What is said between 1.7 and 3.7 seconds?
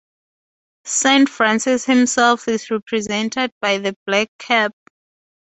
himself is represented